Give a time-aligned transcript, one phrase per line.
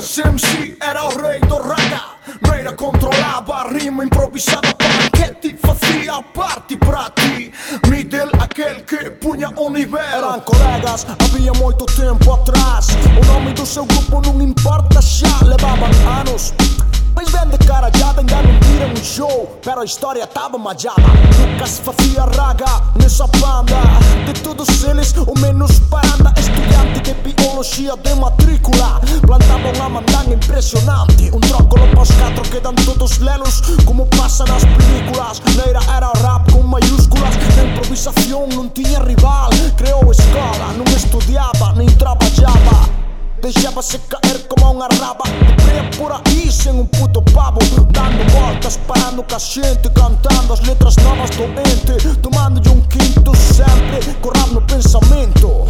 [0.00, 2.00] Lucas MC era o rei do raga.
[2.48, 7.52] Meira controlava a rima improvisada para que te fazia parte para ti.
[7.86, 12.86] Middle aquele que punha o nível Eram colegas, havia muito tempo atrás.
[13.20, 16.54] O nome do seu grupo não importa já Levavam anos.
[17.14, 21.02] Mas vem de cara já ainda não tiram um show Pero a história tava majada
[21.38, 23.76] Lucas fazia raga nessa banda.
[24.24, 25.80] De todos eles, o menos de
[27.80, 29.00] tipologia de matrícula.
[29.22, 31.30] Plantaban a mandanga impresionante.
[31.32, 35.40] Un trócolo paus catro quedan todos lelos Como pasa nas películas.
[35.56, 37.36] Neira era rap con mayúsculas.
[37.56, 39.50] Na improvisación non tiña rival.
[39.76, 42.88] Creou escola, non estudiaba, nin traballaba
[43.40, 45.24] Deixábase caer como unha raba.
[45.56, 47.60] Corría por aí sen un puto pavo.
[47.88, 54.00] Dando voltas, parando ca xente Cantando as letras novas do ente Tomando un quinto sempre
[54.20, 54.30] Co
[54.68, 55.69] pensamento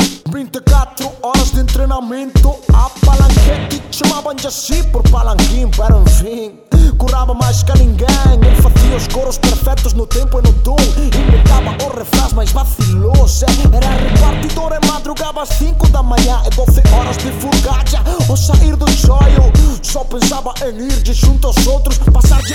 [2.21, 6.59] treinamento A palanquete chamavam-de assim por palanquim Para enfim
[6.99, 8.07] Curava mais que ninguém.
[8.35, 13.43] Ele fazia os coros perfeitos no tempo e no tom Inventava os refrãs mais vacilosos
[13.43, 17.81] Era repartidor e madrugava às 5 da manhã E 12 horas de furgada.
[18.29, 19.51] Ao sair do joio
[19.83, 21.99] Só pensava em ir de junto aos outros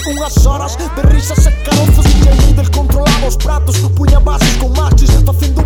[0.07, 5.09] Umas horas de risas e carofos E líder controlava os pratos Punha bases com machos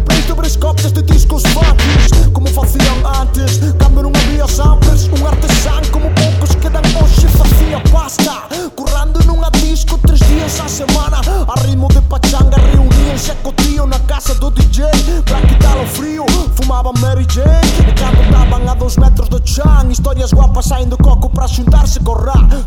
[0.06, 3.60] plays sobre cópias de discos funkies Como faziam antes.
[3.78, 8.44] Quando não havia samples Um artesão como poucos que dan hoje fazia pasta
[8.78, 11.18] Currando numa disco três dias à semana.
[11.46, 14.86] A ritmo de pachanga reuniam-se tio na casa do DJ
[15.26, 17.50] Pra quitar o frio, fumava Mary Jane
[17.88, 18.39] E quando
[18.80, 22.16] dois metros do chão Histórias guapas saindo coco pra juntar-se com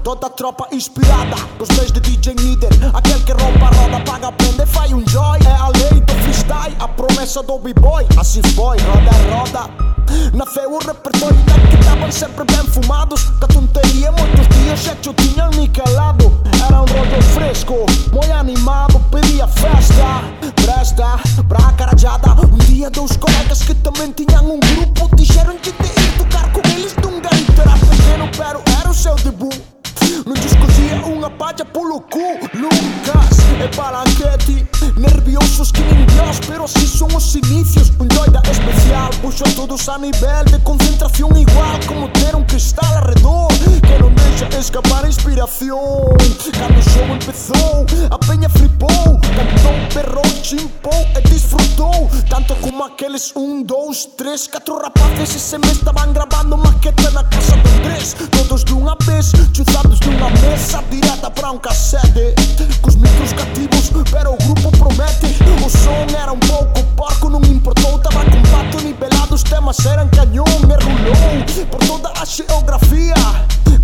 [0.05, 4.31] Toda a tropa inspirada Os dois de DJ Nieder Aquele que rouba a roda, paga
[4.33, 5.39] prenda e faz um joy.
[5.47, 8.07] É a lei do freestyle, a promessa do b-boy.
[8.19, 9.93] Assim foi, roda é roda
[10.35, 11.39] Nasceu o repertório
[11.71, 13.31] que estavam sempre bem fumados.
[13.41, 16.33] Da tonteria muitos dias já eu tinha me calado.
[16.67, 20.23] Era um rollo fresco, muito animado, pedia festa.
[20.63, 21.19] Presta
[21.49, 24.82] pra carajada Um dia dois colegas que também tinham um grupo
[31.53, 32.03] vaya por lo
[32.53, 38.43] Lucas E para Anqueti Nerviosos que nin dios Pero si son os inicios Un doida
[38.51, 43.49] especial Puxo a todos a nivel de concentración Igual como ter un cristal alrededor
[43.83, 46.17] Que non deixa escapar a inspiración
[46.53, 49.77] Cando o show empezou A peña flipou Cantou
[53.13, 58.17] aqueles um, dois, três Quatro rapazes esse mês estavam gravando maqueta na casa do Andrés.
[58.31, 62.35] Todos de uma vez, chuzados numa mesa direta para um cassete.
[62.81, 65.27] Com os micros cativos, pero o grupo promete.
[65.65, 67.99] O som era um pouco porco, não importou.
[67.99, 71.67] Tava com pato nivelado, os temas eram canhão Mergulhou.
[71.71, 73.15] Por toda a geografia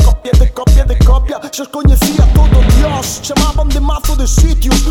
[0.04, 4.82] Cópia de cópia de cópia, já conhecia todo Deus Chamavam de maço de sítios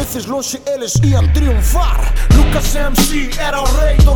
[0.00, 2.00] Vezes longe eles iam triunfar
[2.34, 4.09] Lucas MC era o rei do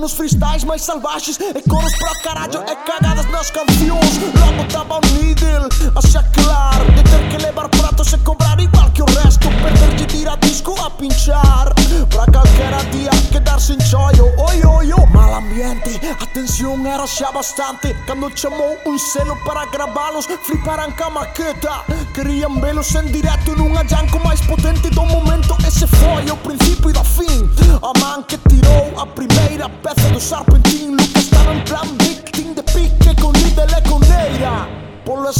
[0.00, 5.00] nos freestyles mais salvagens E coros para caralho e cagadas nas canções Logo tava o
[5.14, 9.48] needle a chacear De ter que levar pratos e cobrar igual que o resto.
[9.48, 11.72] Perder de tirar disco a pinchar.
[12.08, 14.26] Pra qualquer dia quedar sem joio.
[14.38, 15.06] Oi, oi, oi.
[15.12, 17.94] Mal ambiente, atenção era já bastante.
[18.06, 21.84] Quando chamou um selo para gravá-los Fliparam com a maqueta
[22.14, 24.19] Queriam vê-los em direto num ajanco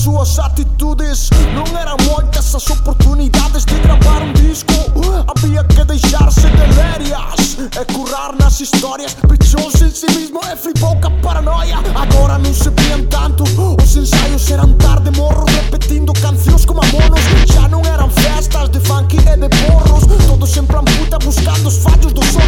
[0.01, 1.29] suas atitudes.
[1.55, 4.73] Não eram muitas as oportunidades de gravar um disco.
[4.97, 9.13] Uh, havia que deixar-se de lérias E currar nas histórias.
[9.15, 11.79] Pretencioso em si mesmo é fripoca paranoia.
[11.95, 17.21] Agora não se viam tanto, os ensaios eram tarde, morro repetindo canções como monos.
[17.53, 22.13] Já não eram festas de funk e de porros, todos sempre puta buscando os falhos
[22.13, 22.40] do outros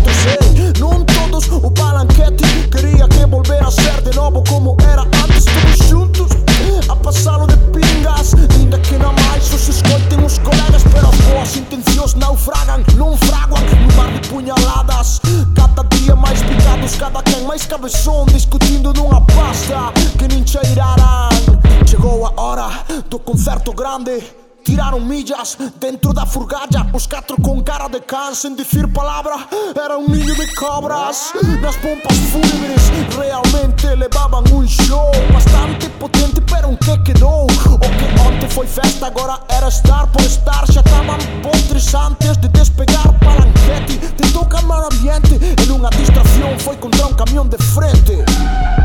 [23.25, 24.23] concerto grande
[24.63, 26.87] Tiraram milhas dentro da furgada.
[26.93, 29.35] Os quatro com cara de cães sem dizer palavra.
[29.75, 31.33] Era um milho de cobras.
[31.61, 35.11] Nas pompas fúnebres realmente levavam um show.
[35.33, 37.45] Bastante potente, pero que quedou.
[37.45, 40.65] O que ontem foi festa agora era estar por estar.
[40.71, 43.99] Já estavam podres antes de despegar palanquete.
[44.17, 48.82] Tentou calmar o ambiente e numa distração foi contra um caminhão de frente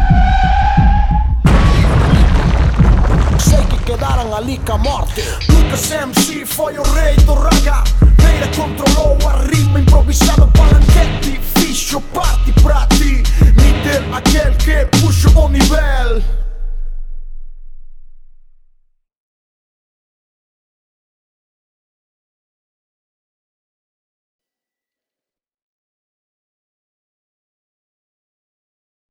[4.38, 7.81] la licca a morte Lucas MC, foglio reito raga.
[8.18, 13.24] Nere contro low, ritmo improvvisato Palanchetti, fiscio, parti, prati.
[13.56, 16.37] Niter, aquel che puscio o nivel